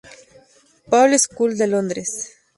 [0.89, 2.11] Paul's School de Londres.